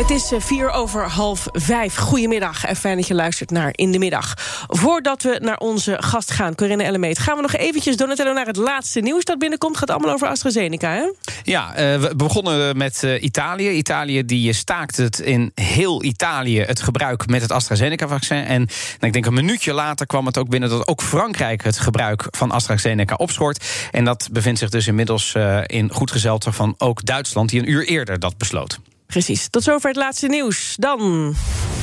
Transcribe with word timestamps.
Het 0.00 0.10
is 0.10 0.32
eh, 0.32 0.40
vier 0.40 0.70
over 0.70 1.08
half 1.08 1.48
vijf. 1.52 1.96
Goedemiddag 1.96 2.64
en 2.64 2.76
fijn 2.76 2.96
dat 2.96 3.06
je 3.06 3.14
luistert 3.14 3.50
naar 3.50 3.70
In 3.74 3.92
de 3.92 3.98
Middag. 3.98 4.34
Voordat 4.68 5.22
we 5.22 5.38
naar 5.42 5.58
onze 5.58 5.96
gast 5.98 6.30
gaan, 6.30 6.54
Corinne 6.54 6.84
Ellemeet... 6.84 7.18
gaan 7.18 7.36
we 7.36 7.42
nog 7.42 7.52
eventjes, 7.52 7.96
Donatello, 7.96 8.32
naar 8.32 8.46
het 8.46 8.56
laatste 8.56 9.00
nieuws 9.00 9.24
dat 9.24 9.38
binnenkomt. 9.38 9.72
Het 9.72 9.80
gaat 9.80 9.96
allemaal 9.96 10.14
over 10.14 10.28
AstraZeneca, 10.28 10.90
hè? 10.90 11.10
Ja, 11.42 11.68
uh, 11.70 12.00
we 12.00 12.16
begonnen 12.16 12.76
met 12.76 13.02
uh, 13.02 13.22
Italië. 13.22 13.70
Italië 13.70 14.24
die 14.24 14.52
staakt 14.52 14.96
het 14.96 15.18
in 15.18 15.52
heel 15.54 16.04
Italië 16.04 16.60
het 16.60 16.82
gebruik 16.82 17.26
met 17.26 17.42
het 17.42 17.52
AstraZeneca-vaccin. 17.52 18.44
En 18.44 18.60
nou, 18.60 19.06
ik 19.06 19.12
denk 19.12 19.26
een 19.26 19.34
minuutje 19.34 19.72
later 19.72 20.06
kwam 20.06 20.26
het 20.26 20.38
ook 20.38 20.48
binnen... 20.48 20.68
dat 20.68 20.88
ook 20.88 21.02
Frankrijk 21.02 21.64
het 21.64 21.78
gebruik 21.78 22.26
van 22.30 22.50
AstraZeneca 22.50 23.14
opschort. 23.14 23.64
En 23.90 24.04
dat 24.04 24.28
bevindt 24.32 24.58
zich 24.58 24.68
dus 24.68 24.86
inmiddels 24.86 25.34
in 25.66 25.90
goed 25.92 26.10
gezelschap 26.10 26.54
van 26.54 26.74
ook 26.78 27.04
Duitsland... 27.04 27.48
die 27.48 27.60
een 27.60 27.70
uur 27.70 27.86
eerder 27.86 28.18
dat 28.18 28.36
besloot. 28.36 28.78
Precies. 29.10 29.48
Tot 29.48 29.62
zover 29.62 29.88
het 29.88 29.96
laatste 29.96 30.26
nieuws. 30.26 30.74
Dan 30.78 30.98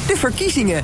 de 0.07 0.17
verkiezingen. 0.17 0.83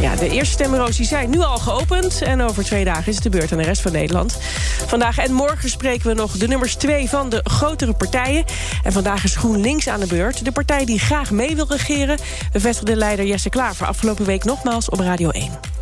Ja, 0.00 0.16
de 0.16 0.28
eerste 0.28 0.52
stembureaus 0.52 0.96
zijn 0.96 1.30
nu 1.30 1.40
al 1.40 1.58
geopend. 1.58 2.22
En 2.22 2.40
over 2.40 2.64
twee 2.64 2.84
dagen 2.84 3.06
is 3.06 3.14
het 3.14 3.22
de 3.22 3.30
beurt 3.30 3.52
aan 3.52 3.58
de 3.58 3.64
rest 3.64 3.82
van 3.82 3.92
Nederland. 3.92 4.38
Vandaag 4.86 5.18
en 5.18 5.32
morgen 5.32 5.68
spreken 5.68 6.08
we 6.08 6.14
nog 6.14 6.32
de 6.36 6.48
nummers 6.48 6.74
twee 6.74 7.08
van 7.08 7.28
de 7.28 7.40
grotere 7.44 7.92
partijen. 7.92 8.44
En 8.82 8.92
vandaag 8.92 9.24
is 9.24 9.36
GroenLinks 9.36 9.88
aan 9.88 10.00
de 10.00 10.06
beurt. 10.06 10.44
De 10.44 10.52
partij 10.52 10.84
die 10.84 10.98
graag 10.98 11.30
mee 11.30 11.56
wil 11.56 11.66
regeren. 11.68 12.18
Bevestigde 12.52 12.96
leider 12.96 13.26
Jesse 13.26 13.50
Klaver 13.50 13.86
afgelopen 13.86 14.24
week 14.24 14.44
nogmaals 14.44 14.88
op 14.88 14.98
Radio 14.98 15.30
1. 15.30 15.81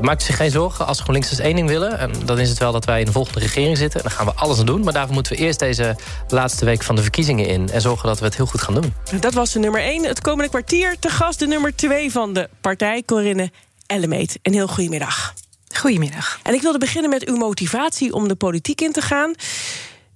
Maak 0.00 0.20
zich 0.20 0.36
geen 0.36 0.50
zorgen. 0.50 0.86
Als 0.86 1.00
GroenLinks 1.00 1.28
dus 1.28 1.38
één 1.38 1.56
ding 1.56 1.68
willen... 1.68 2.10
dan 2.24 2.38
is 2.38 2.48
het 2.48 2.58
wel 2.58 2.72
dat 2.72 2.84
wij 2.84 3.00
in 3.00 3.06
de 3.06 3.12
volgende 3.12 3.40
regering 3.40 3.76
zitten. 3.76 4.02
Dan 4.02 4.10
gaan 4.10 4.26
we 4.26 4.32
alles 4.32 4.58
aan 4.58 4.66
doen. 4.66 4.84
Maar 4.84 4.92
daarvoor 4.92 5.14
moeten 5.14 5.32
we 5.32 5.38
eerst 5.38 5.58
deze 5.58 5.96
laatste 6.28 6.64
week 6.64 6.82
van 6.82 6.96
de 6.96 7.02
verkiezingen 7.02 7.46
in... 7.46 7.70
en 7.70 7.80
zorgen 7.80 8.08
dat 8.08 8.18
we 8.18 8.24
het 8.24 8.36
heel 8.36 8.46
goed 8.46 8.60
gaan 8.60 8.74
doen. 8.74 8.94
Dat 9.20 9.34
was 9.34 9.52
de 9.52 9.58
nummer 9.58 9.80
één. 9.80 10.04
Het 10.04 10.20
komende 10.20 10.50
kwartier 10.50 10.96
te 10.98 11.08
gast 11.08 11.38
de 11.38 11.46
nummer 11.46 11.76
twee 11.76 12.12
van 12.12 12.32
de 12.32 12.48
partij... 12.60 13.02
Corinne 13.02 13.50
Ellemeet. 13.86 14.38
Een 14.42 14.52
heel 14.52 14.68
goedemiddag. 14.68 15.34
Goedemiddag. 15.74 16.38
En 16.42 16.54
ik 16.54 16.62
wilde 16.62 16.78
beginnen 16.78 17.10
met 17.10 17.24
uw 17.24 17.36
motivatie 17.36 18.12
om 18.12 18.28
de 18.28 18.34
politiek 18.34 18.80
in 18.80 18.92
te 18.92 19.00
gaan. 19.00 19.34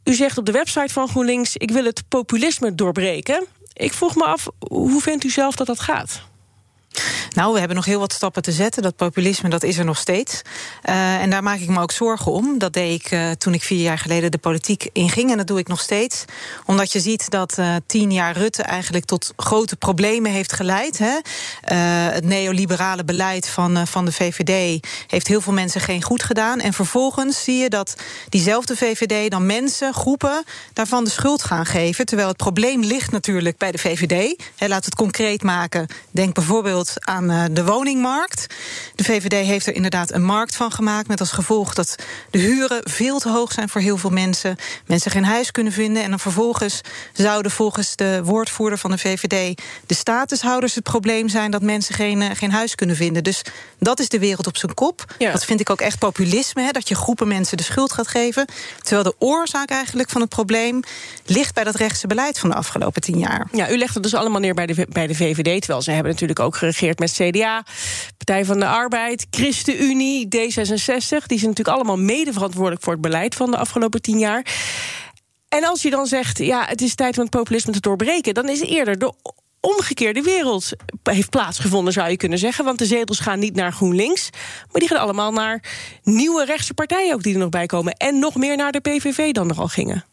U 0.05 0.15
zegt 0.15 0.39
op 0.39 0.47
de 0.47 0.53
website 0.53 0.93
van 0.93 1.09
GroenLinks... 1.09 1.57
ik 1.57 1.71
wil 1.71 1.85
het 1.85 2.03
populisme 2.09 2.75
doorbreken. 2.75 3.47
Ik 3.73 3.93
vroeg 3.93 4.15
me 4.15 4.25
af, 4.25 4.47
hoe 4.59 5.01
vindt 5.01 5.25
u 5.25 5.31
zelf 5.31 5.55
dat 5.55 5.67
dat 5.67 5.81
gaat? 5.81 6.29
Nou, 7.35 7.53
we 7.53 7.59
hebben 7.59 7.77
nog 7.77 7.85
heel 7.85 8.01
wat 8.01 8.13
stappen 8.13 8.43
te 8.43 8.53
zetten. 8.53 8.83
Dat 8.83 8.97
populisme, 8.97 9.49
dat 9.49 9.63
is 9.63 9.79
er 9.79 9.85
nog 9.85 9.99
steeds. 9.99 10.43
Uh, 10.89 11.23
en 11.23 11.31
daar 11.31 11.43
maak 11.43 11.59
ik 11.59 11.69
me 11.69 11.81
ook 11.81 11.93
zorgen 11.93 12.33
om. 12.33 12.59
Dat 12.59 12.73
deed 12.73 13.01
ik 13.01 13.11
uh, 13.11 13.31
toen 13.31 13.55
ik 13.55 13.63
vier 13.63 13.83
jaar 13.83 13.99
geleden 13.99 14.31
de 14.31 14.39
politiek 14.39 14.89
inging. 14.93 15.31
En 15.31 15.37
dat 15.37 15.47
doe 15.47 15.59
ik 15.59 15.69
nog 15.69 15.81
steeds. 15.81 16.25
Omdat 16.67 16.93
je 16.93 17.01
ziet 17.01 17.31
dat 17.31 17.59
uh, 17.59 17.75
tien 17.87 18.13
jaar 18.13 18.37
Rutte 18.37 18.63
eigenlijk 18.63 19.05
tot 19.05 19.33
grote 19.37 19.77
problemen 19.77 20.31
heeft 20.31 20.53
geleid. 20.53 20.99
Hè? 20.99 21.19
het 22.11 22.25
neoliberale 22.25 23.05
beleid 23.05 23.49
van, 23.49 23.87
van 23.87 24.05
de 24.05 24.13
VVD 24.13 24.87
heeft 25.07 25.27
heel 25.27 25.41
veel 25.41 25.53
mensen 25.53 25.81
geen 25.81 26.03
goed 26.03 26.23
gedaan. 26.23 26.61
En 26.61 26.73
vervolgens 26.73 27.45
zie 27.45 27.57
je 27.57 27.69
dat 27.69 27.95
diezelfde 28.29 28.77
VVD 28.77 29.31
dan 29.31 29.47
mensen, 29.47 29.95
groepen... 29.95 30.45
daarvan 30.73 31.05
de 31.05 31.11
schuld 31.11 31.43
gaan 31.43 31.67
geven. 31.67 32.07
Terwijl 32.07 32.29
het 32.29 32.37
probleem 32.37 32.83
ligt 32.83 33.11
natuurlijk 33.11 33.59
bij 33.59 33.73
de 33.73 33.79
VVD. 33.79 34.43
Hè, 34.57 34.69
laat 34.69 34.85
het 34.85 34.95
concreet 34.95 35.43
maken. 35.43 35.87
Denk 36.11 36.35
bijvoorbeeld 36.35 36.80
aan 37.01 37.31
uh, 37.31 37.45
de 37.51 37.65
woningmarkt. 37.65 38.47
De 38.95 39.05
VVD 39.05 39.47
heeft 39.47 39.67
er 39.67 39.75
inderdaad 39.75 40.13
een 40.13 40.25
markt 40.25 40.57
van 40.57 40.73
gemaakt... 40.73 41.09
met 41.09 41.21
als 41.21 41.31
gevolg 41.31 41.75
dat 41.75 41.95
de 42.31 42.39
huren 42.39 42.81
veel 42.85 43.19
te 43.19 43.31
hoog 43.31 43.53
zijn 43.53 43.69
voor 43.69 43.81
heel 43.81 43.97
veel 43.97 44.11
mensen. 44.11 44.57
Mensen 44.87 45.11
geen 45.11 45.25
huis 45.25 45.51
kunnen 45.51 45.73
vinden. 45.73 46.03
En 46.03 46.11
dan 46.11 46.19
vervolgens 46.19 46.81
zouden 47.13 47.51
volgens 47.51 47.97
de 47.97 48.21
woordvoerder 48.25 48.79
van 48.79 48.91
de 48.91 48.99
VVD... 48.99 49.61
de 49.87 49.95
statushouders 49.95 50.75
het 50.75 50.85
probleem 50.85 51.29
zijn 51.29 51.51
dat 51.51 51.63
mensen 51.63 51.95
geen, 51.95 52.21
uh, 52.21 52.31
geen 52.35 52.53
huis 52.53 52.75
kunnen 52.75 52.97
vinden. 52.97 53.25
Dus 53.25 53.43
dat 53.79 54.01
is 54.01 54.09
de 54.09 54.19
wereld 54.19 54.47
op 54.47 54.57
zijn 54.57 54.75
kop. 54.75 55.15
Ja. 55.19 55.33
Dat 55.33 55.45
vind 55.45 55.61
ik 55.61 55.71
ook 55.71 55.81
echt 55.81 55.99
populisme, 55.99 56.63
hè, 56.63 56.71
dat 56.71 56.89
je 56.89 56.95
groepen 56.95 57.29
mensen 57.29 57.57
de 57.57 57.63
schuld 57.63 57.93
gaat 57.93 58.09
geven. 58.09 58.47
Terwijl 58.83 59.03
de 59.03 59.15
oorzaak 59.19 59.71
eigenlijk 59.71 60.11
van 60.11 60.21
het 60.21 60.31
probleem... 60.31 60.81
ligt 61.25 61.55
bij 61.55 61.65
dat 61.65 61.75
rechtse 61.75 62.07
beleid 62.07 62.39
van 62.39 62.51
de 62.51 62.57
afgelopen 62.57 63.03
tien 63.03 63.19
jaar. 63.19 63.49
Ja, 63.53 63.71
u 63.71 63.77
legt 63.77 63.95
het 63.95 64.03
dus 64.03 64.15
allemaal 64.15 64.41
neer 64.41 64.55
bij 64.55 64.67
de, 64.67 64.87
bij 64.89 65.07
de 65.07 65.15
VVD... 65.15 65.59
terwijl 65.59 65.83
ze 65.83 65.91
hebben 65.91 66.13
natuurlijk 66.13 66.41
ook 66.41 66.57
geregeerd 66.77 66.99
met 66.99 67.13
CDA, 67.13 67.65
Partij 68.17 68.45
van 68.45 68.59
de 68.59 68.67
Arbeid, 68.67 69.27
ChristenUnie, 69.31 70.25
D66. 70.25 71.27
Die 71.27 71.39
zijn 71.39 71.51
natuurlijk 71.51 71.69
allemaal 71.69 71.99
mede 71.99 72.33
verantwoordelijk 72.33 72.83
voor 72.83 72.93
het 72.93 73.03
beleid 73.03 73.35
van 73.35 73.51
de 73.51 73.57
afgelopen 73.57 74.03
tien 74.03 74.19
jaar. 74.19 74.47
En 75.49 75.65
als 75.65 75.83
je 75.83 75.91
dan 75.91 76.07
zegt, 76.07 76.39
ja, 76.39 76.65
het 76.67 76.81
is 76.81 76.95
tijd 76.95 77.17
om 77.17 77.23
het 77.23 77.31
populisme 77.31 77.73
te 77.73 77.81
doorbreken, 77.81 78.35
dan 78.35 78.49
is 78.49 78.61
eerder 78.61 78.99
de 78.99 79.13
omgekeerde 79.61 80.23
wereld 80.23 80.73
heeft 81.03 81.31
plaatsgevonden, 81.31 81.93
zou 81.93 82.11
je 82.11 82.17
kunnen 82.17 82.39
zeggen. 82.39 82.65
Want 82.65 82.79
de 82.79 82.87
zetels 82.87 83.19
gaan 83.19 83.39
niet 83.39 83.55
naar 83.55 83.73
GroenLinks, 83.73 84.31
maar 84.71 84.81
die 84.81 84.89
gaan 84.89 84.99
allemaal 85.01 85.33
naar 85.33 85.63
nieuwe 86.03 86.45
rechtse 86.45 86.75
partijen 86.75 87.15
ook 87.15 87.23
die 87.23 87.35
er 87.35 87.41
nog 87.41 87.49
bij 87.49 87.67
komen. 87.67 87.93
En 87.93 88.19
nog 88.19 88.35
meer 88.35 88.57
naar 88.57 88.73
de 88.73 88.81
PVV 88.81 89.33
dan 89.33 89.51
er 89.51 89.59
al 89.59 89.69
gingen. 89.69 90.05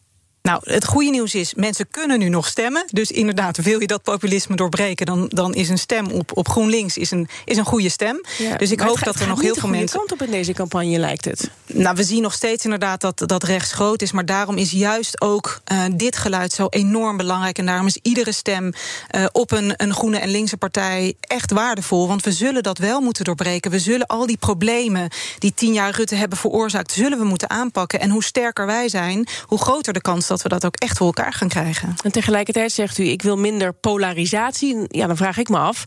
Nou, 0.42 0.60
het 0.64 0.86
goede 0.86 1.10
nieuws 1.10 1.34
is, 1.34 1.54
mensen 1.54 1.88
kunnen 1.90 2.18
nu 2.18 2.28
nog 2.28 2.46
stemmen. 2.46 2.84
Dus 2.90 3.10
inderdaad, 3.10 3.56
wil 3.56 3.80
je 3.80 3.86
dat 3.86 4.02
populisme 4.02 4.56
doorbreken... 4.56 5.06
dan, 5.06 5.26
dan 5.28 5.54
is 5.54 5.68
een 5.68 5.78
stem 5.78 6.06
op, 6.06 6.36
op 6.36 6.48
GroenLinks 6.48 6.96
is 6.96 7.10
een, 7.10 7.28
is 7.44 7.56
een 7.56 7.64
goede 7.64 7.88
stem. 7.88 8.24
Ja, 8.38 8.56
dus 8.56 8.70
ik 8.70 8.80
hoop 8.80 9.04
dat 9.04 9.20
er 9.20 9.28
nog 9.28 9.40
heel 9.40 9.54
veel 9.54 9.68
mensen... 9.68 9.98
kant 9.98 10.12
op 10.12 10.22
in 10.22 10.30
deze 10.30 10.52
campagne, 10.52 10.98
lijkt 10.98 11.24
het. 11.24 11.50
Nou, 11.66 11.96
we 11.96 12.02
zien 12.02 12.22
nog 12.22 12.32
steeds 12.32 12.64
inderdaad 12.64 13.00
dat, 13.00 13.22
dat 13.26 13.42
rechts 13.42 13.72
groot 13.72 14.02
is... 14.02 14.12
maar 14.12 14.26
daarom 14.26 14.56
is 14.56 14.70
juist 14.70 15.20
ook 15.20 15.60
uh, 15.72 15.84
dit 15.92 16.16
geluid 16.16 16.52
zo 16.52 16.66
enorm 16.70 17.16
belangrijk... 17.16 17.58
en 17.58 17.66
daarom 17.66 17.86
is 17.86 17.98
iedere 18.02 18.32
stem 18.32 18.72
uh, 19.10 19.26
op 19.32 19.50
een, 19.50 19.74
een 19.76 19.94
groene 19.94 20.18
en 20.18 20.28
linkse 20.28 20.56
partij 20.56 21.14
echt 21.20 21.52
waardevol. 21.52 22.08
Want 22.08 22.24
we 22.24 22.32
zullen 22.32 22.62
dat 22.62 22.78
wel 22.78 23.00
moeten 23.00 23.24
doorbreken. 23.24 23.70
We 23.70 23.78
zullen 23.78 24.06
al 24.06 24.26
die 24.26 24.36
problemen 24.36 25.10
die 25.38 25.54
tien 25.54 25.72
jaar 25.72 25.94
Rutte 25.94 26.14
hebben 26.14 26.38
veroorzaakt... 26.38 26.92
zullen 26.92 27.18
we 27.18 27.24
moeten 27.24 27.50
aanpakken. 27.50 28.00
En 28.00 28.10
hoe 28.10 28.24
sterker 28.24 28.66
wij 28.66 28.88
zijn, 28.88 29.28
hoe 29.46 29.58
groter 29.58 29.92
de 29.92 30.00
kans 30.00 30.26
dat 30.28 30.42
we 30.42 30.48
dat 30.48 30.64
ook 30.64 30.76
echt 30.76 30.96
voor 30.96 31.06
elkaar 31.06 31.32
gaan 31.32 31.48
krijgen. 31.48 31.94
En 32.02 32.12
tegelijkertijd 32.12 32.72
zegt 32.72 32.98
u, 32.98 33.04
ik 33.04 33.22
wil 33.22 33.36
minder 33.36 33.72
polarisatie. 33.72 34.76
Ja, 34.88 35.06
dan 35.06 35.16
vraag 35.16 35.38
ik 35.38 35.48
me 35.48 35.58
af. 35.58 35.84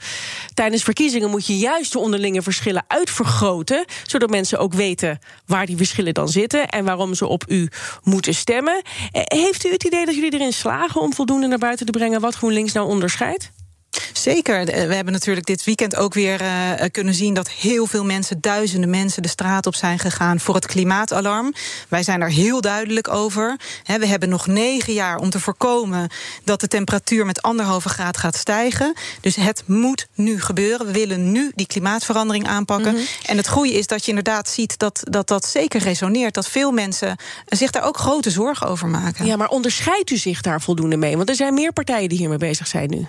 Tijdens 0.54 0.84
verkiezingen 0.84 1.30
moet 1.30 1.48
je 1.48 1.58
juist 1.58 1.92
de 1.92 2.00
onderlinge 2.00 2.42
verschillen 2.42 2.84
uitvergroten... 2.88 3.86
zodat 4.06 4.30
mensen 4.30 4.60
ook 4.60 4.74
weten 4.74 5.20
waar 5.46 5.66
die 5.66 5.78
verschillen 5.78 6.14
dan 6.14 6.30
zitten... 6.30 6.68
en 6.68 6.86
waarom 6.86 7.14
ze 7.14 7.28
op 7.28 7.44
u 7.48 7.70
moeten 8.04 8.34
stemmen. 8.34 8.82
Eh, 9.12 9.22
heeft 9.26 9.66
u 9.66 9.72
het 9.72 9.84
idee 9.84 10.06
dat 10.06 10.16
jullie 10.16 10.34
erin 10.34 10.54
slagen 10.54 11.02
om 11.02 11.14
voldoende 11.14 11.48
naar 11.48 11.58
buiten 11.58 11.86
te 11.86 11.92
brengen... 11.92 12.22
wat 12.22 12.36
GroenLinks 12.36 12.74
nou 12.74 12.88
onderscheidt? 12.88 13.52
Zeker. 14.14 14.66
We 14.66 14.96
hebben 14.96 15.14
natuurlijk 15.14 15.46
dit 15.46 15.64
weekend 15.64 15.96
ook 15.96 16.14
weer 16.14 16.42
uh, 16.42 16.72
kunnen 16.92 17.14
zien 17.14 17.34
dat 17.34 17.50
heel 17.50 17.86
veel 17.86 18.06
mensen, 18.06 18.42
duizenden 18.42 18.90
mensen, 18.90 19.22
de 19.22 19.28
straat 19.28 19.66
op 19.66 19.76
zijn 19.76 20.00
gegaan 20.00 20.40
voor 20.40 20.56
het 20.56 20.66
klimaatalarm. 20.66 21.54
Wij 21.88 22.04
zijn 22.04 22.20
daar 22.20 22.30
heel 22.30 22.62
duidelijk 22.62 23.08
over. 23.08 23.60
He, 23.84 24.00
we 24.00 24.06
hebben 24.06 24.30
nog 24.30 24.48
negen 24.48 24.94
jaar 24.94 25.18
om 25.18 25.30
te 25.30 25.40
voorkomen 25.40 26.10
dat 26.44 26.62
de 26.62 26.68
temperatuur 26.68 27.26
met 27.26 27.42
anderhalve 27.42 27.90
graad 27.90 28.18
gaat 28.18 28.36
stijgen. 28.36 28.94
Dus 29.22 29.36
het 29.36 29.64
moet 29.66 30.08
nu 30.14 30.42
gebeuren. 30.42 30.86
We 30.86 30.92
willen 30.92 31.32
nu 31.32 31.52
die 31.56 31.68
klimaatverandering 31.68 32.48
aanpakken. 32.48 32.92
Mm 32.92 32.98
-hmm. 32.98 33.08
En 33.26 33.38
het 33.38 33.48
goede 33.48 33.74
is 33.74 33.88
dat 33.88 34.02
je 34.02 34.10
inderdaad 34.10 34.50
ziet 34.50 34.78
dat, 34.78 35.00
dat 35.04 35.28
dat 35.28 35.46
zeker 35.46 35.82
resoneert. 35.82 36.34
Dat 36.34 36.48
veel 36.48 36.72
mensen 36.72 37.16
zich 37.46 37.72
daar 37.72 37.84
ook 37.84 37.98
grote 37.98 38.30
zorgen 38.30 38.68
over 38.68 38.88
maken. 38.88 39.26
Ja, 39.26 39.36
maar 39.36 39.50
onderscheidt 39.50 40.10
u 40.10 40.18
zich 40.18 40.42
daar 40.42 40.62
voldoende 40.62 40.98
mee? 40.98 41.18
Want 41.18 41.30
er 41.30 41.36
zijn 41.36 41.54
meer 41.54 41.74
partijen 41.74 42.10
die 42.10 42.18
hiermee 42.18 42.38
bezig 42.38 42.68
zijn 42.68 42.90
nu. 42.90 43.08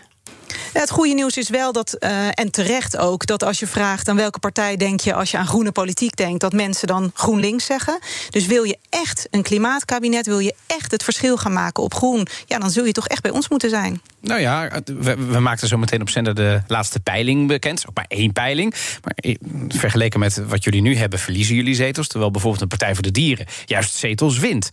Het 0.72 0.90
goede 0.90 1.14
nieuws 1.14 1.36
is 1.36 1.48
wel 1.48 1.72
dat, 1.72 1.96
uh, 1.98 2.26
en 2.34 2.50
terecht 2.50 2.96
ook, 2.96 3.26
dat 3.26 3.44
als 3.44 3.58
je 3.58 3.66
vraagt 3.66 4.08
aan 4.08 4.16
welke 4.16 4.38
partij 4.38 4.76
denk 4.76 5.00
je 5.00 5.14
als 5.14 5.30
je 5.30 5.36
aan 5.38 5.46
groene 5.46 5.72
politiek 5.72 6.16
denkt, 6.16 6.40
dat 6.40 6.52
mensen 6.52 6.86
dan 6.86 7.10
GroenLinks 7.14 7.64
zeggen. 7.64 7.98
Dus 8.30 8.46
wil 8.46 8.62
je 8.62 8.78
echt 8.90 9.26
een 9.30 9.42
klimaatkabinet, 9.42 10.26
wil 10.26 10.38
je 10.38 10.54
echt 10.66 10.90
het 10.90 11.04
verschil 11.04 11.36
gaan 11.36 11.52
maken 11.52 11.82
op 11.82 11.94
groen, 11.94 12.26
ja, 12.46 12.58
dan 12.58 12.70
zul 12.70 12.84
je 12.84 12.92
toch 12.92 13.08
echt 13.08 13.22
bij 13.22 13.30
ons 13.30 13.48
moeten 13.48 13.70
zijn. 13.70 14.00
Nou 14.22 14.40
ja, 14.40 14.82
we, 14.84 15.16
we 15.16 15.38
maakten 15.38 15.68
zo 15.68 15.78
meteen 15.78 16.00
op 16.00 16.08
zender 16.08 16.34
de 16.34 16.62
laatste 16.66 17.00
peiling 17.00 17.48
bekend. 17.48 17.84
Ook 17.88 17.94
maar 17.94 18.04
één 18.08 18.32
peiling. 18.32 18.74
Maar 19.02 19.34
vergeleken 19.68 20.20
met 20.20 20.46
wat 20.46 20.64
jullie 20.64 20.82
nu 20.82 20.96
hebben, 20.96 21.18
verliezen 21.18 21.54
jullie 21.54 21.74
zetels. 21.74 22.08
Terwijl 22.08 22.30
bijvoorbeeld 22.30 22.62
een 22.62 22.68
Partij 22.68 22.94
voor 22.94 23.02
de 23.02 23.10
Dieren 23.10 23.46
juist 23.64 23.94
zetels 23.94 24.38
wint. 24.38 24.70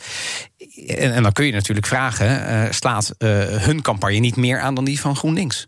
En, 0.88 1.14
en 1.14 1.24
dan 1.24 1.32
kun 1.32 1.46
je 1.46 1.52
natuurlijk 1.52 1.88
vragen: 1.88 2.28
uh, 2.28 2.72
slaat 2.72 3.14
uh, 3.18 3.30
hun 3.44 3.82
campagne 3.82 4.18
niet 4.18 4.36
meer 4.36 4.60
aan 4.60 4.76
dan 4.76 4.86
die 4.86 5.00
van 5.00 5.16
GroenLinks? 5.16 5.68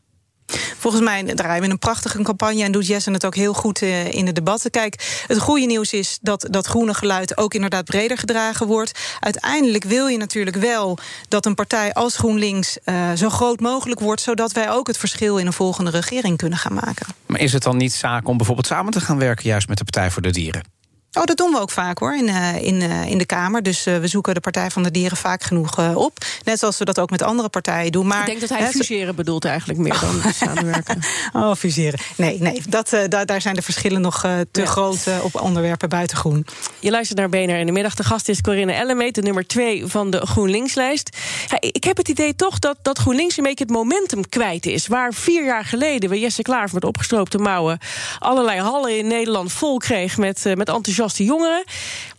Volgens 0.77 1.03
mij 1.03 1.23
draaien 1.23 1.63
we 1.63 1.69
een 1.69 1.79
prachtige 1.79 2.21
campagne 2.21 2.63
en 2.63 2.71
doet 2.71 2.87
Jesse 2.87 3.11
het 3.11 3.25
ook 3.25 3.35
heel 3.35 3.53
goed 3.53 3.81
uh, 3.81 4.11
in 4.11 4.25
de 4.25 4.33
debatten. 4.33 4.71
Kijk, 4.71 5.23
het 5.27 5.39
goede 5.39 5.65
nieuws 5.65 5.93
is 5.93 6.17
dat 6.21 6.47
dat 6.49 6.65
groene 6.65 6.93
geluid 6.93 7.37
ook 7.37 7.53
inderdaad 7.53 7.85
breder 7.85 8.17
gedragen 8.17 8.67
wordt. 8.67 8.99
Uiteindelijk 9.19 9.83
wil 9.83 10.07
je 10.07 10.17
natuurlijk 10.17 10.55
wel 10.55 10.97
dat 11.27 11.45
een 11.45 11.55
partij 11.55 11.93
als 11.93 12.17
GroenLinks 12.17 12.77
uh, 12.85 13.11
zo 13.11 13.29
groot 13.29 13.59
mogelijk 13.59 13.99
wordt, 13.99 14.21
zodat 14.21 14.51
wij 14.51 14.71
ook 14.71 14.87
het 14.87 14.97
verschil 14.97 15.37
in 15.37 15.45
een 15.45 15.53
volgende 15.53 15.91
regering 15.91 16.37
kunnen 16.37 16.57
gaan 16.57 16.73
maken. 16.73 17.05
Maar 17.25 17.39
is 17.39 17.53
het 17.53 17.63
dan 17.63 17.77
niet 17.77 17.93
zaak 17.93 18.27
om 18.27 18.37
bijvoorbeeld 18.37 18.67
samen 18.67 18.91
te 18.91 19.01
gaan 19.01 19.17
werken, 19.17 19.45
juist 19.45 19.67
met 19.67 19.77
de 19.77 19.83
Partij 19.83 20.11
voor 20.11 20.21
de 20.21 20.31
Dieren? 20.31 20.80
Oh, 21.13 21.23
dat 21.23 21.37
doen 21.37 21.51
we 21.51 21.59
ook 21.59 21.71
vaak 21.71 21.99
hoor, 21.99 22.15
in, 22.15 22.27
uh, 22.27 22.61
in, 22.61 22.81
uh, 22.81 23.05
in 23.05 23.17
de 23.17 23.25
Kamer. 23.25 23.63
Dus 23.63 23.87
uh, 23.87 23.97
we 23.97 24.07
zoeken 24.07 24.33
de 24.33 24.39
Partij 24.39 24.71
van 24.71 24.83
de 24.83 24.91
Dieren 24.91 25.17
vaak 25.17 25.43
genoeg 25.43 25.95
op. 25.95 26.17
Net 26.43 26.59
zoals 26.59 26.77
we 26.77 26.85
dat 26.85 26.99
ook 26.99 27.09
met 27.09 27.21
andere 27.21 27.49
partijen 27.49 27.91
doen. 27.91 28.07
Maar, 28.07 28.19
Ik 28.19 28.25
denk 28.25 28.39
dat 28.39 28.49
hij 28.49 28.71
fuseren 28.71 29.15
bedoelt 29.15 29.45
eigenlijk 29.45 29.79
meer 29.79 29.99
dan 29.99 30.33
samenwerken. 30.33 30.99
Oh, 31.33 31.55
fuseren. 31.55 31.99
Nee, 32.15 32.41
nee 32.41 32.61
dat, 32.69 32.89
da 33.09 33.25
daar 33.25 33.41
zijn 33.41 33.55
de 33.55 33.61
verschillen 33.61 34.01
nog 34.01 34.21
te 34.51 34.61
ja. 34.61 34.65
groot 34.65 35.07
op 35.21 35.41
onderwerpen 35.41 35.89
buiten 35.89 36.17
groen. 36.17 36.45
Je 36.79 36.91
luistert 36.91 37.19
naar 37.19 37.29
BNR 37.29 37.59
in 37.59 37.65
de 37.65 37.71
middag. 37.71 37.95
De 37.95 38.03
gast 38.03 38.29
is 38.29 38.41
Corinne 38.41 38.73
Ellemeet, 38.73 39.15
de 39.15 39.21
nummer 39.21 39.47
twee 39.47 39.85
van 39.85 40.09
de 40.09 40.25
GroenLinks-lijst. 40.25 41.17
Ja, 41.47 41.57
ik 41.59 41.83
heb 41.83 41.97
het 41.97 42.07
idee 42.07 42.35
toch 42.35 42.59
dat, 42.59 42.77
dat 42.81 42.97
GroenLinks 42.97 43.37
een 43.37 43.43
beetje 43.43 43.63
het 43.63 43.73
momentum 43.73 44.29
kwijt 44.29 44.65
is. 44.65 44.87
Waar 44.87 45.13
vier 45.13 45.45
jaar 45.45 45.65
geleden 45.65 46.09
we 46.09 46.19
Jesse 46.19 46.41
Klaver 46.41 46.73
met 46.73 46.85
opgestroopte 46.85 47.37
mouwen... 47.37 47.79
allerlei 48.19 48.59
hallen 48.59 48.97
in 48.97 49.07
Nederland 49.07 49.51
vol 49.51 49.77
kreeg 49.77 50.17
met, 50.17 50.43
met 50.43 50.69
enthousiasme 50.69 50.99
jongeren. 51.09 51.63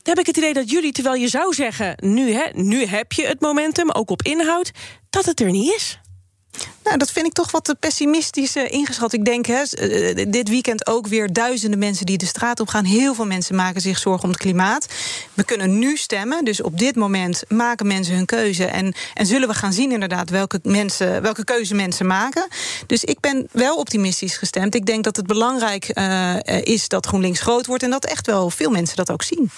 Dan 0.03 0.15
heb 0.15 0.19
ik 0.19 0.27
het 0.27 0.37
idee 0.37 0.53
dat 0.53 0.71
jullie, 0.71 0.93
terwijl 0.93 1.15
je 1.15 1.29
zou 1.29 1.55
zeggen... 1.55 1.95
nu, 1.97 2.33
hè, 2.33 2.45
nu 2.53 2.87
heb 2.87 3.13
je 3.13 3.27
het 3.27 3.41
momentum, 3.41 3.91
ook 3.91 4.11
op 4.11 4.23
inhoud... 4.23 4.71
dat 5.11 5.25
het 5.25 5.41
er 5.41 5.51
niet 5.51 5.75
is. 5.75 5.99
Nou, 6.85 6.97
dat 7.05 7.11
vind 7.11 7.27
ik 7.27 7.33
toch 7.33 7.51
wat 7.51 7.75
pessimistisch 7.81 8.57
uh, 8.57 8.73
ingeschat. 8.73 9.13
Ik 9.13 9.25
denk, 9.25 9.47
hè, 9.47 9.63
uh, 9.63 10.27
dit 10.29 10.49
weekend 10.49 10.87
ook 10.87 11.07
weer 11.07 11.33
duizenden 11.33 11.79
mensen 11.79 12.07
die 12.07 12.19
de 12.19 12.27
straat 12.27 12.61
op 12.61 12.69
gaan. 12.69 12.85
Heel 12.85 13.15
veel 13.15 13.27
mensen 13.27 13.55
maken 13.55 13.81
zich 13.81 13.99
zorgen 13.99 14.25
om 14.25 14.31
het 14.31 14.39
klimaat. 14.39 14.87
We 15.35 15.45
kunnen 15.45 15.79
nu 15.79 15.97
stemmen, 15.97 16.45
dus 16.45 16.63
op 16.63 16.79
dit 16.79 16.97
moment 16.97 17.43
maken 17.49 17.87
mensen 17.87 18.15
hun 18.15 18.27
keuze. 18.27 18.65
En, 18.65 18.95
en 19.15 19.27
zullen 19.27 19.49
we 19.49 19.55
gaan 19.55 19.73
zien 19.73 19.93
inderdaad 19.93 20.31
welke, 20.31 20.61
mensen, 20.63 21.23
welke 21.23 21.45
keuze 21.45 21.75
mensen 21.75 22.07
maken. 22.07 22.49
Dus 22.87 23.05
ik 23.05 23.21
ben 23.21 23.49
wel 23.53 23.77
optimistisch 23.77 24.37
gestemd. 24.37 24.75
Ik 24.75 24.87
denk 24.87 25.05
dat 25.05 25.17
het 25.17 25.27
belangrijk 25.27 25.89
is 26.63 26.89
dat 26.89 27.07
GroenLinks 27.07 27.41
groot 27.41 27.67
wordt... 27.67 27.83
en 27.83 27.91
dat 27.91 28.05
echt 28.05 28.27
wel 28.27 28.51
veel 28.51 28.71
mensen 28.71 28.97
dat 28.97 29.11
ook 29.11 29.23
zien. 29.23 29.51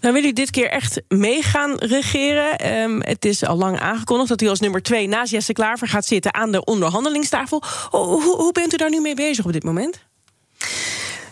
Nou 0.00 0.14
wil 0.14 0.24
u 0.24 0.32
dit 0.32 0.50
keer 0.50 0.70
echt 0.70 1.02
mee 1.08 1.42
gaan 1.42 1.74
regeren. 1.74 2.72
Um, 2.82 3.02
het 3.02 3.24
is 3.24 3.44
al 3.44 3.56
lang 3.56 3.80
aangekondigd 3.80 4.28
dat 4.28 4.42
u 4.42 4.48
als 4.48 4.60
nummer 4.60 4.82
twee 4.82 5.08
naast 5.08 5.32
Jesse 5.32 5.52
Klaver 5.52 5.88
gaat 5.88 6.06
zitten 6.06 6.34
aan 6.34 6.52
de 6.52 6.64
onderhandelingstafel. 6.64 7.62
Hoe 7.90 8.52
bent 8.52 8.72
u 8.72 8.76
daar 8.76 8.90
nu 8.90 9.00
mee 9.00 9.14
bezig 9.14 9.44
op 9.44 9.52
dit 9.52 9.64
moment? 9.64 10.08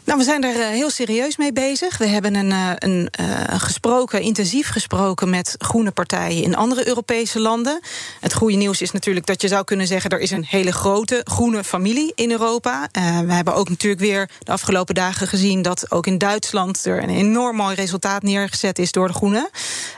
Nou, 0.08 0.20
we 0.20 0.26
zijn 0.26 0.44
er 0.44 0.68
heel 0.68 0.90
serieus 0.90 1.36
mee 1.36 1.52
bezig. 1.52 1.98
We 1.98 2.06
hebben 2.06 2.34
een, 2.34 2.50
een, 2.50 3.08
een, 3.10 3.60
gesproken, 3.60 4.20
intensief 4.20 4.68
gesproken 4.68 5.30
met 5.30 5.54
groene 5.58 5.90
partijen 5.90 6.42
in 6.42 6.56
andere 6.56 6.88
Europese 6.88 7.40
landen. 7.40 7.80
Het 8.20 8.34
goede 8.34 8.56
nieuws 8.56 8.82
is 8.82 8.90
natuurlijk 8.92 9.26
dat 9.26 9.42
je 9.42 9.48
zou 9.48 9.64
kunnen 9.64 9.86
zeggen: 9.86 10.10
er 10.10 10.20
is 10.20 10.30
een 10.30 10.44
hele 10.44 10.72
grote 10.72 11.20
groene 11.24 11.64
familie 11.64 12.12
in 12.14 12.30
Europa. 12.30 12.88
Uh, 12.92 13.20
we 13.20 13.32
hebben 13.32 13.54
ook 13.54 13.68
natuurlijk 13.68 14.00
weer 14.00 14.30
de 14.38 14.52
afgelopen 14.52 14.94
dagen 14.94 15.26
gezien 15.26 15.62
dat 15.62 15.90
ook 15.90 16.06
in 16.06 16.18
Duitsland 16.18 16.84
er 16.84 17.02
een 17.02 17.16
enorm 17.16 17.56
mooi 17.56 17.74
resultaat 17.74 18.22
neergezet 18.22 18.78
is 18.78 18.92
door 18.92 19.06
de 19.06 19.14
groenen. 19.14 19.48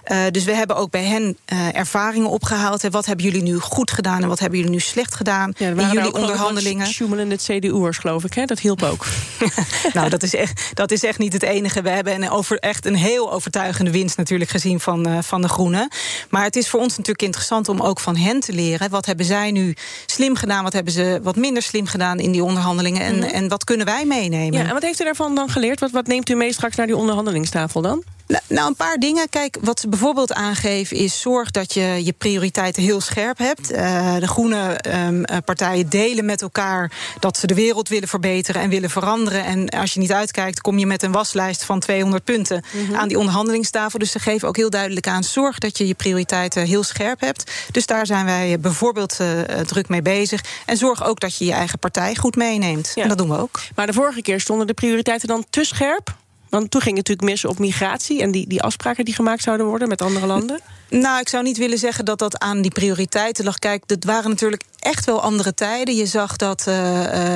Uh, 0.07 0.19
dus 0.31 0.45
we 0.45 0.55
hebben 0.55 0.77
ook 0.77 0.91
bij 0.91 1.05
hen 1.05 1.37
uh, 1.53 1.77
ervaringen 1.77 2.31
opgehaald. 2.31 2.83
Wat 2.91 3.07
hebben 3.07 3.25
jullie 3.25 3.43
nu 3.43 3.59
goed 3.59 3.91
gedaan 3.91 4.23
en 4.23 4.29
wat 4.29 4.39
hebben 4.39 4.59
jullie 4.59 4.75
nu 4.75 4.81
slecht 4.81 5.15
gedaan 5.15 5.53
ja, 5.57 5.69
in 5.69 5.91
jullie 5.93 6.15
onderhandelingen? 6.15 6.87
Schumelende 6.87 7.37
CDU'ers, 7.37 7.99
geloof 7.99 8.25
ik, 8.25 8.35
hè? 8.35 8.45
dat 8.45 8.59
hielp 8.61 8.83
ook. 8.83 9.07
Nou, 9.93 10.09
dat 10.09 10.23
is, 10.23 10.35
echt, 10.35 10.71
dat 10.75 10.91
is 10.91 11.05
echt 11.05 11.19
niet 11.19 11.33
het 11.33 11.43
enige. 11.43 11.83
We 11.83 11.91
hebben 11.91 12.15
een 12.15 12.31
over, 12.31 12.59
echt 12.59 12.87
een 12.87 12.95
heel 12.95 13.33
overtuigende 13.33 13.91
winst 13.91 14.17
natuurlijk 14.17 14.51
gezien 14.51 14.81
van, 14.81 15.09
uh, 15.09 15.19
van 15.23 15.43
de 15.43 15.49
Groenen. 15.49 15.89
Maar 16.31 16.45
het 16.45 16.57
is 16.57 16.69
voor 16.69 16.81
ons 16.81 16.91
natuurlijk 16.91 17.23
interessant 17.23 17.69
om 17.69 17.81
ook 17.81 18.01
van 18.01 18.17
hen 18.17 18.41
te 18.41 18.53
leren. 18.53 18.91
Wat 18.91 19.07
hebben 19.07 19.27
zij 19.27 19.51
nu 19.51 19.75
slim 20.07 20.37
gedaan? 20.37 20.65
Wat 20.65 20.73
hebben 20.73 20.93
ze 20.93 21.21
wat 21.23 21.37
minder 21.37 21.63
slim 21.63 21.87
gedaan 21.87 22.19
in 22.19 22.33
die 22.33 22.45
onderhandelingen? 22.45 23.03
En, 23.03 23.15
mm 23.15 23.23
-hmm. 23.23 23.31
en 23.31 23.49
wat 23.49 23.65
kunnen 23.65 23.87
wij 23.87 24.05
meenemen? 24.05 24.59
Ja, 24.59 24.67
en 24.67 24.73
wat 24.73 24.83
heeft 24.83 25.01
u 25.01 25.05
daarvan 25.05 25.35
dan 25.35 25.49
geleerd? 25.49 25.81
Wat, 25.81 25.91
wat 25.91 26.07
neemt 26.07 26.29
u 26.29 26.35
mee 26.35 26.53
straks 26.53 26.77
naar 26.77 26.87
die 26.87 26.97
onderhandelingstafel 26.97 27.83
dan? 27.83 28.05
Nou, 28.47 28.69
een 28.69 28.77
paar 28.77 28.97
dingen. 28.97 29.29
Kijk, 29.29 29.57
wat 29.61 29.81
ze 29.81 29.89
bijvoorbeeld 29.89 30.33
aangeven 30.33 30.97
is... 30.97 31.21
zorg 31.21 31.51
dat 31.51 31.75
je 31.75 32.01
je 32.05 32.13
prioriteiten 32.13 32.83
heel 32.83 33.01
scherp 33.01 33.39
hebt. 33.39 33.73
Uh, 33.73 34.17
de 34.17 34.27
groene 34.27 34.81
um, 35.07 35.25
partijen 35.45 35.89
delen 35.89 36.25
met 36.25 36.43
elkaar... 36.43 36.93
dat 37.21 37.37
ze 37.37 37.47
de 37.47 37.55
wereld 37.55 37.89
willen 37.89 38.09
verbeteren 38.09 38.63
en 38.63 38.71
willen 38.71 38.91
veranderen. 38.91 39.45
En 39.45 39.69
als 39.69 39.95
je 39.95 40.01
niet 40.01 40.13
uitkijkt, 40.13 40.61
kom 40.61 40.79
je 40.79 40.87
met 40.87 41.03
een 41.03 41.13
waslijst 41.13 41.65
van 41.65 41.81
200 41.81 42.25
punten... 42.25 42.65
Mm 42.73 42.87
-hmm. 42.87 42.97
aan 42.97 43.09
die 43.09 43.19
onderhandelingstafel. 43.19 43.99
Dus 43.99 44.11
ze 44.11 44.19
geven 44.19 44.49
ook 44.49 44.57
heel 44.57 44.71
duidelijk 44.71 45.07
aan... 45.07 45.25
zorg 45.25 45.59
dat 45.59 45.79
je 45.79 45.87
je 45.87 45.95
prioriteiten 45.95 46.67
heel 46.67 46.83
scherp 46.83 47.21
hebt. 47.21 47.53
Dus 47.71 47.87
daar 47.87 48.07
zijn 48.07 48.25
wij 48.25 48.61
bijvoorbeeld 48.61 49.19
uh, 49.21 49.41
druk 49.61 49.89
mee 49.89 50.03
bezig. 50.03 50.45
En 50.67 50.77
zorg 50.77 51.05
ook 51.05 51.21
dat 51.21 51.37
je 51.37 51.45
je 51.45 51.53
eigen 51.53 51.79
partij 51.79 52.17
goed 52.17 52.37
meeneemt. 52.37 52.93
Ja. 52.95 53.03
En 53.03 53.09
dat 53.09 53.19
doen 53.19 53.29
we 53.29 53.39
ook. 53.39 53.61
Maar 53.75 53.87
de 53.87 53.93
vorige 53.93 54.23
keer 54.23 54.41
stonden 54.41 54.67
de 54.67 54.75
prioriteiten 54.75 55.29
dan 55.29 55.45
te 55.51 55.65
scherp? 55.65 56.19
Want 56.51 56.71
toen 56.71 56.81
ging 56.81 56.97
het 56.97 57.09
natuurlijk 57.09 57.33
mis 57.33 57.45
op 57.45 57.59
migratie 57.59 58.23
en 58.23 58.31
die, 58.31 58.47
die 58.47 58.63
afspraken 58.63 59.05
die 59.05 59.15
gemaakt 59.15 59.43
zouden 59.43 59.67
worden 59.67 59.89
met 59.89 60.03
andere 60.03 60.27
landen. 60.27 60.61
Nou, 60.91 61.21
ik 61.21 61.29
zou 61.29 61.43
niet 61.43 61.59
willen 61.59 61.79
zeggen 61.79 62.05
dat 62.05 62.19
dat 62.19 62.39
aan 62.39 62.63
die 62.63 62.71
prioriteiten 62.71 63.45
lag. 63.45 63.59
Kijk, 63.59 63.83
dat 63.87 64.05
waren 64.05 64.31
natuurlijk 64.31 64.63
echt 64.79 65.05
wel 65.05 65.23
andere 65.23 65.55
tijden. 65.55 65.95
Je 65.95 66.07
zag 66.07 66.37
dat 66.37 66.61
uh, 66.61 66.75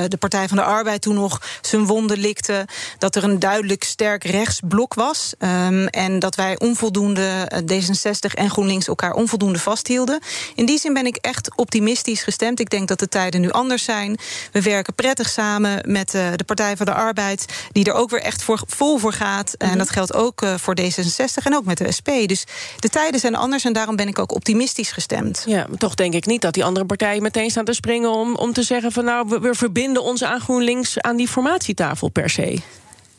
de 0.07 0.17
Partij 0.19 0.47
van 0.47 0.57
de 0.57 0.63
Arbeid 0.63 1.01
toen 1.01 1.15
nog 1.15 1.41
zijn 1.61 1.85
wonden 1.85 2.17
likte. 2.17 2.67
Dat 2.97 3.15
er 3.15 3.23
een 3.23 3.39
duidelijk 3.39 3.83
sterk 3.83 4.23
rechtsblok 4.23 4.93
was. 4.93 5.33
Um, 5.39 5.87
en 5.87 6.19
dat 6.19 6.35
wij 6.35 6.59
onvoldoende, 6.59 7.51
D66 7.71 8.33
en 8.33 8.49
GroenLinks, 8.49 8.87
elkaar 8.87 9.13
onvoldoende 9.13 9.59
vasthielden. 9.59 10.19
In 10.55 10.65
die 10.65 10.79
zin 10.79 10.93
ben 10.93 11.05
ik 11.05 11.15
echt 11.15 11.55
optimistisch 11.55 12.23
gestemd. 12.23 12.59
Ik 12.59 12.69
denk 12.69 12.87
dat 12.87 12.99
de 12.99 13.07
tijden 13.07 13.41
nu 13.41 13.51
anders 13.51 13.83
zijn. 13.83 14.17
We 14.51 14.61
werken 14.61 14.93
prettig 14.93 15.29
samen 15.29 15.91
met 15.91 16.11
de 16.11 16.43
Partij 16.45 16.77
van 16.77 16.85
de 16.85 16.93
Arbeid, 16.93 17.45
die 17.71 17.85
er 17.85 17.93
ook 17.93 18.09
weer 18.09 18.21
echt 18.21 18.43
voor, 18.43 18.61
vol 18.67 18.97
gaat. 19.13 19.53
En 19.53 19.77
dat 19.77 19.89
geldt 19.89 20.13
ook 20.13 20.41
uh, 20.41 20.53
voor 20.57 20.77
D66 20.81 21.43
en 21.43 21.55
ook 21.55 21.65
met 21.65 21.77
de 21.77 21.91
SP. 21.97 22.09
Dus 22.25 22.43
de 22.79 22.89
tijden 22.89 23.19
zijn 23.19 23.35
anders 23.35 23.65
en 23.65 23.73
daarom 23.73 23.95
ben 23.95 24.07
ik 24.07 24.19
ook 24.19 24.33
optimistisch 24.33 24.91
gestemd. 24.91 25.43
Ja, 25.45 25.65
maar 25.69 25.77
toch 25.77 25.95
denk 25.95 26.13
ik 26.13 26.25
niet 26.25 26.41
dat 26.41 26.53
die 26.53 26.63
andere 26.63 26.85
partijen 26.85 27.21
meteen 27.21 27.49
staan 27.49 27.65
te 27.65 27.73
springen 27.73 28.09
om, 28.09 28.35
om 28.35 28.53
te 28.53 28.63
zeggen 28.63 28.91
van 28.91 29.05
nou, 29.05 29.25
we, 29.29 29.39
we 29.39 29.55
verbinden 29.55 30.03
ons 30.03 30.23
aan 30.23 30.39
GroenLinks 30.39 31.01
aan 31.01 31.15
die 31.15 31.27
formatietafel 31.27 32.09
per 32.09 32.29
se. 32.29 32.61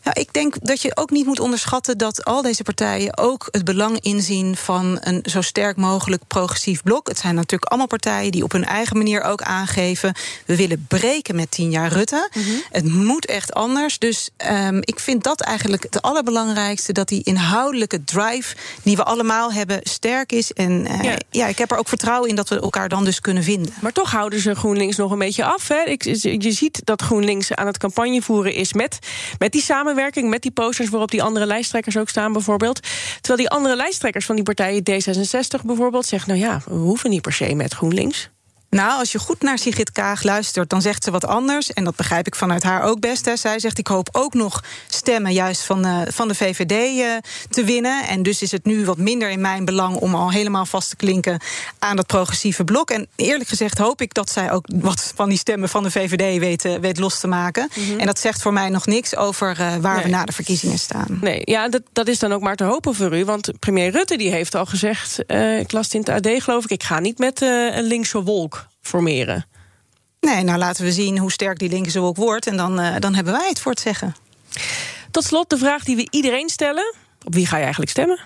Nou, 0.07 0.21
ik 0.21 0.33
denk 0.33 0.55
dat 0.61 0.83
je 0.83 0.97
ook 0.97 1.11
niet 1.11 1.27
moet 1.27 1.41
onderschatten 1.41 1.99
dat 1.99 2.25
al 2.25 2.43
deze 2.43 2.63
partijen 2.63 3.19
ook 3.19 3.49
het 3.51 3.65
belang 3.65 4.01
inzien 4.01 4.57
van 4.57 4.99
een 5.01 5.21
zo 5.25 5.41
sterk 5.41 5.77
mogelijk 5.77 6.23
progressief 6.27 6.83
blok. 6.83 7.09
Het 7.09 7.19
zijn 7.19 7.35
natuurlijk 7.35 7.65
allemaal 7.65 7.87
partijen 7.87 8.33
die 8.33 8.43
op 8.43 8.53
hun 8.53 8.65
eigen 8.65 8.97
manier 8.97 9.23
ook 9.23 9.43
aangeven: 9.43 10.15
we 10.47 10.57
willen 10.57 10.85
breken 10.89 11.35
met 11.35 11.51
tien 11.51 11.71
jaar 11.71 11.93
Rutte. 11.93 12.29
Mm 12.33 12.43
-hmm. 12.43 12.63
Het 12.71 12.85
moet 12.93 13.27
echt 13.27 13.55
anders. 13.55 13.99
Dus 13.99 14.31
um, 14.51 14.79
ik 14.81 15.01
vind 15.01 15.25
dat 15.25 15.41
eigenlijk 15.41 15.83
het 15.83 16.03
allerbelangrijkste: 16.03 16.93
dat 16.93 17.09
die 17.09 17.23
inhoudelijke 17.25 18.05
drive 18.05 18.57
die 18.83 18.97
we 18.97 19.05
allemaal 19.05 19.53
hebben 19.53 19.81
sterk 19.83 20.33
is. 20.33 20.53
En 20.53 20.87
uh, 20.91 21.03
ja. 21.03 21.17
ja. 21.31 21.47
ik 21.47 21.59
heb 21.59 21.71
er 21.71 21.79
ook 21.79 21.89
vertrouwen 21.89 22.29
in 22.29 22.37
dat 22.37 22.49
we 22.49 22.61
elkaar 22.61 22.89
dan 22.89 23.05
dus 23.05 23.21
kunnen 23.21 23.43
vinden. 23.43 23.75
Maar 23.81 23.93
toch 23.93 24.11
houden 24.11 24.41
ze 24.41 24.55
GroenLinks 24.55 24.97
nog 24.97 25.11
een 25.11 25.19
beetje 25.19 25.45
af. 25.45 25.69
Hè? 25.69 25.83
Ik, 25.85 26.03
je 26.43 26.53
ziet 26.53 26.81
dat 26.85 27.03
GroenLinks 27.03 27.53
aan 27.53 27.67
het 27.67 27.79
campagne 27.79 28.23
voeren 28.23 28.55
is 28.55 28.73
met, 28.73 28.99
met 29.39 29.53
die 29.53 29.63
samenwerking 29.63 29.95
samenwerking 29.97 30.31
met 30.31 30.43
die 30.43 30.51
posters 30.51 30.89
waarop 30.89 31.11
die 31.11 31.23
andere 31.23 31.47
lijsttrekkers 31.47 31.97
ook 31.97 32.09
staan, 32.09 32.33
bijvoorbeeld. 32.33 32.81
Terwijl 33.21 33.49
die 33.49 33.49
andere 33.49 33.77
lijsttrekkers 33.77 34.27
van 34.27 34.35
die 34.35 34.45
partijen, 34.45 34.83
D66 34.91 35.65
bijvoorbeeld, 35.65 36.07
zeggen: 36.07 36.29
Nou 36.29 36.41
ja, 36.41 36.61
we 36.67 36.75
hoeven 36.75 37.11
niet 37.11 37.23
per 37.23 37.33
se 37.33 37.55
met 37.55 37.75
GroenLinks. 37.75 38.31
Nou, 38.71 38.99
als 38.99 39.13
je 39.13 39.19
goed 39.19 39.43
naar 39.43 39.59
Sigrid 39.59 39.93
Kaag 39.93 40.23
luistert, 40.23 40.71
dan 40.71 40.83
zegt 40.83 41.05
ze 41.05 41.11
wat 41.11 41.27
anders. 41.27 41.73
En 41.73 41.85
dat 41.85 41.97
begrijp 41.97 42.27
ik 42.27 42.35
vanuit 42.35 42.63
haar 42.63 42.83
ook 42.83 43.01
best. 43.01 43.25
Hè. 43.25 43.37
Zij 43.37 43.59
zegt, 43.59 43.79
ik 43.79 43.87
hoop 43.87 44.09
ook 44.13 44.35
nog 44.35 44.65
stemmen 44.89 45.33
juist 45.33 45.63
van, 45.63 45.87
uh, 45.87 46.01
van 46.07 46.29
de 46.29 46.35
VVD 46.35 46.99
uh, 46.99 47.17
te 47.51 47.65
winnen. 47.65 48.07
En 48.09 48.23
dus 48.23 48.43
is 48.43 48.51
het 48.51 48.65
nu 48.65 48.85
wat 48.85 48.97
minder 48.97 49.31
in 49.31 49.41
mijn 49.41 49.65
belang... 49.65 49.97
om 49.97 50.15
al 50.15 50.31
helemaal 50.31 50.67
vast 50.67 50.89
te 50.89 50.97
klinken 50.97 51.41
aan 51.79 51.97
dat 51.97 52.07
progressieve 52.07 52.65
blok. 52.65 52.91
En 52.91 53.07
eerlijk 53.17 53.49
gezegd 53.49 53.79
hoop 53.79 54.01
ik 54.01 54.15
dat 54.15 54.31
zij 54.31 54.53
ook 54.53 54.67
wat 54.75 55.13
van 55.15 55.29
die 55.29 55.39
stemmen 55.39 55.69
van 55.69 55.83
de 55.83 55.91
VVD 55.91 56.39
weet, 56.39 56.65
uh, 56.65 56.75
weet 56.79 56.99
los 56.99 57.21
te 57.21 57.27
maken. 57.27 57.71
Mm 57.75 57.85
-hmm. 57.85 57.99
En 57.99 58.07
dat 58.07 58.19
zegt 58.19 58.43
voor 58.43 58.53
mij 58.53 58.69
nog 58.69 58.87
niks 58.87 59.17
over 59.17 59.57
waar 59.81 59.95
nee. 59.95 60.05
we 60.05 60.11
na 60.11 60.25
de 60.25 60.33
verkiezingen 60.33 60.79
staan. 60.79 61.19
Nee, 61.21 61.43
ja, 61.45 61.69
dat, 61.69 61.83
dat 61.93 62.09
is 62.09 62.19
dan 62.19 62.33
ook 62.33 62.41
maar 62.41 62.57
te 62.57 62.65
hopen 62.65 62.95
voor 62.95 63.19
u. 63.19 63.25
Want 63.25 63.51
premier 63.59 63.91
Rutte 63.91 64.17
die 64.17 64.31
heeft 64.31 64.55
al 64.55 64.67
gezegd, 64.67 65.19
ik 65.59 65.73
las 65.73 65.85
het 65.85 65.95
in 65.95 66.01
het 66.01 66.09
AD 66.09 66.43
geloof 66.43 66.65
ik... 66.65 66.71
ik 66.71 66.83
ga 66.83 67.01
niet 67.01 67.19
met 67.19 67.41
een 67.41 67.85
linkse 67.87 68.23
wolk 68.23 68.66
formeren. 68.87 69.47
Nee, 70.21 70.45
nou 70.45 70.59
laten 70.59 70.85
we 70.85 70.93
zien 70.93 71.19
hoe 71.19 71.33
sterk 71.33 71.59
die 71.59 71.69
linkse 71.69 72.01
wolk 72.01 72.17
wordt. 72.17 72.47
En 72.47 72.57
dan, 72.57 72.81
uh, 72.81 72.97
dan 72.99 73.15
hebben 73.15 73.33
wij 73.33 73.49
het 73.49 73.61
voor 73.61 73.73
het 73.73 73.81
zeggen. 73.81 74.15
Tot 75.11 75.25
slot 75.25 75.51
de 75.51 75.59
vraag 75.59 75.85
die 75.85 75.97
we 75.97 76.07
iedereen 76.11 76.49
stellen. 76.49 76.95
Op 77.25 77.35
wie 77.35 77.47
ga 77.47 77.57
je 77.57 77.63
eigenlijk 77.63 77.91
stemmen? 77.91 78.21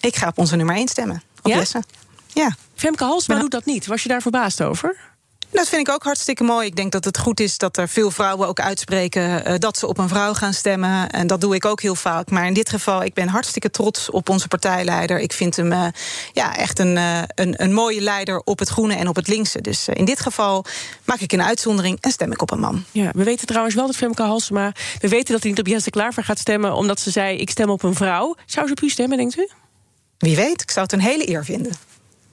Ik 0.00 0.16
ga 0.16 0.28
op 0.28 0.38
onze 0.38 0.56
nummer 0.56 0.76
1 0.76 0.88
stemmen. 0.88 1.22
Op 1.42 1.50
ja? 1.50 1.56
Jesse. 1.56 1.82
Ja. 2.32 2.56
Femke 2.74 3.04
Halsma 3.04 3.38
doet 3.38 3.50
dat 3.50 3.64
niet. 3.64 3.86
Was 3.86 4.02
je 4.02 4.08
daar 4.08 4.22
verbaasd 4.22 4.62
over? 4.62 4.96
Dat 5.50 5.68
vind 5.68 5.88
ik 5.88 5.94
ook 5.94 6.02
hartstikke 6.02 6.44
mooi. 6.44 6.66
Ik 6.66 6.76
denk 6.76 6.92
dat 6.92 7.04
het 7.04 7.18
goed 7.18 7.40
is 7.40 7.58
dat 7.58 7.76
er 7.76 7.88
veel 7.88 8.10
vrouwen 8.10 8.48
ook 8.48 8.60
uitspreken 8.60 9.48
uh, 9.48 9.54
dat 9.58 9.78
ze 9.78 9.86
op 9.86 9.98
een 9.98 10.08
vrouw 10.08 10.34
gaan 10.34 10.52
stemmen. 10.52 11.10
En 11.10 11.26
dat 11.26 11.40
doe 11.40 11.54
ik 11.54 11.64
ook 11.64 11.82
heel 11.82 11.94
vaak. 11.94 12.30
Maar 12.30 12.46
in 12.46 12.54
dit 12.54 12.68
geval, 12.68 13.02
ik 13.02 13.14
ben 13.14 13.28
hartstikke 13.28 13.70
trots 13.70 14.10
op 14.10 14.28
onze 14.28 14.48
partijleider. 14.48 15.18
Ik 15.18 15.32
vind 15.32 15.56
hem 15.56 15.72
uh, 15.72 15.86
ja, 16.32 16.56
echt 16.56 16.78
een, 16.78 16.96
uh, 16.96 17.22
een, 17.34 17.62
een, 17.62 17.72
mooie 17.72 18.00
leider 18.00 18.40
op 18.44 18.58
het 18.58 18.68
groene 18.68 18.94
en 18.94 19.08
op 19.08 19.16
het 19.16 19.28
linkse. 19.28 19.60
Dus 19.60 19.88
in 19.88 20.04
dit 20.04 20.20
geval 20.20 20.64
maak 21.04 21.20
ik 21.20 21.32
een 21.32 21.42
uitzondering 21.42 21.98
en 22.00 22.10
stem 22.10 22.32
ik 22.32 22.42
op 22.42 22.50
een 22.50 22.60
man. 22.60 22.84
Ja, 22.90 23.10
we 23.14 23.24
weten 23.24 23.46
trouwens 23.46 23.74
wel 23.74 23.86
dat 23.86 23.96
Femke 23.96 24.22
Halsema... 24.22 24.72
we 25.00 25.08
weten 25.08 25.32
dat 25.32 25.42
hij 25.42 25.50
niet 25.50 25.60
op 25.60 25.66
Jesse 25.66 25.90
Klaver 25.90 26.24
gaat 26.24 26.38
stemmen... 26.38 26.74
omdat 26.74 27.00
ze 27.00 27.10
zei, 27.10 27.38
ik 27.38 27.50
stem 27.50 27.70
op 27.70 27.82
een 27.82 27.94
vrouw. 27.94 28.36
Zou 28.46 28.66
ze 28.66 28.72
op 28.72 28.80
u 28.80 28.88
stemmen, 28.88 29.16
denkt 29.16 29.38
u? 29.38 29.48
Wie 30.18 30.36
weet, 30.36 30.62
ik 30.62 30.70
zou 30.70 30.84
het 30.84 30.94
een 30.94 31.00
hele 31.00 31.28
eer 31.28 31.44
vinden. 31.44 31.87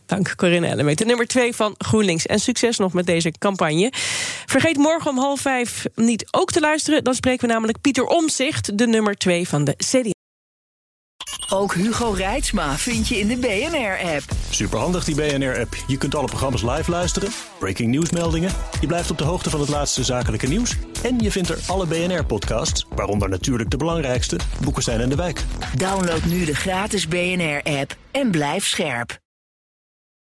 Dank 0.06 0.36
Corinne 0.36 0.68
Ellemeet. 0.68 1.06
Nummer 1.06 1.28
2 1.28 1.56
van 1.56 1.76
GroenLinks. 1.78 2.26
En 2.26 2.40
succes 2.40 2.78
nog 2.78 2.94
met 2.94 3.06
deze 3.06 3.32
campagne. 3.32 3.92
Vergeet 4.46 4.78
morgen 4.78 5.12
om 5.12 5.18
half 5.18 5.42
vijf 5.42 5.86
niet 5.96 6.28
ook 6.32 6.52
te 6.52 6.60
luisteren. 6.60 7.04
Dan 7.04 7.16
spreken 7.16 7.48
we 7.48 7.54
namelijk 7.54 7.82
Pieter 7.82 8.06
Omzicht, 8.06 8.78
de 8.78 8.88
nummer 8.88 9.16
2 9.16 9.48
van 9.48 9.64
de 9.64 9.76
CDA. 9.78 10.14
Ook 11.50 11.74
Hugo 11.74 12.10
Reitsma 12.10 12.78
vind 12.78 13.08
je 13.08 13.20
in 13.20 13.28
de 13.28 13.38
BNR-app. 13.38 14.24
Superhandig 14.50 15.04
die 15.04 15.16
BNR-app. 15.16 15.76
Je 15.88 15.98
kunt 15.98 16.16
alle 16.16 16.28
programma's 16.28 16.62
live 16.62 16.92
luisteren, 16.92 17.30
breaking 17.60 17.90
nieuwsmeldingen. 17.90 18.52
Je 18.82 18.88
blijft 18.88 19.12
op 19.12 19.18
de 19.18 19.24
hoogte 19.24 19.50
van 19.50 19.60
het 19.60 19.70
laatste 19.70 20.04
zakelijke 20.04 20.48
nieuws. 20.48 20.76
En 21.04 21.20
je 21.20 21.32
vindt 21.32 21.50
er 21.50 21.60
alle 21.68 21.86
BNR-podcasts, 21.86 22.86
waaronder 22.96 23.30
natuurlijk 23.30 23.70
de 23.70 23.78
belangrijkste, 23.78 24.40
Boeken 24.62 24.84
zijn 24.84 25.00
in 25.00 25.10
de 25.10 25.16
wijk. 25.16 25.44
Download 25.76 26.24
nu 26.24 26.46
de 26.46 26.56
gratis 26.56 27.08
BNR-app 27.08 27.96
en 28.12 28.32
blijf 28.32 28.66
scherp. 28.66 29.24